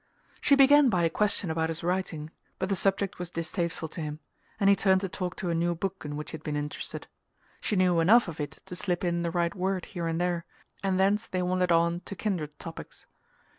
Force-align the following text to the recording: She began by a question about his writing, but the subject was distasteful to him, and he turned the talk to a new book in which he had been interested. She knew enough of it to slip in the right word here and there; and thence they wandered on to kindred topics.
She 0.41 0.55
began 0.55 0.89
by 0.89 1.03
a 1.03 1.11
question 1.11 1.51
about 1.51 1.69
his 1.69 1.83
writing, 1.83 2.31
but 2.57 2.69
the 2.69 2.75
subject 2.75 3.19
was 3.19 3.29
distasteful 3.29 3.87
to 3.89 4.01
him, 4.01 4.19
and 4.59 4.67
he 4.67 4.75
turned 4.75 5.01
the 5.01 5.09
talk 5.09 5.35
to 5.35 5.51
a 5.51 5.53
new 5.53 5.75
book 5.75 6.01
in 6.03 6.17
which 6.17 6.31
he 6.31 6.37
had 6.37 6.41
been 6.41 6.55
interested. 6.55 7.05
She 7.59 7.75
knew 7.75 7.99
enough 7.99 8.27
of 8.27 8.39
it 8.39 8.63
to 8.65 8.75
slip 8.75 9.03
in 9.03 9.21
the 9.21 9.29
right 9.29 9.53
word 9.53 9.85
here 9.85 10.07
and 10.07 10.19
there; 10.19 10.43
and 10.81 10.99
thence 10.99 11.27
they 11.27 11.43
wandered 11.43 11.71
on 11.71 11.99
to 12.05 12.15
kindred 12.15 12.57
topics. 12.57 13.05